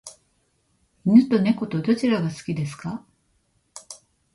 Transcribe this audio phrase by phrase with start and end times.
[1.05, 3.05] 犬と猫とどちらが好きですか？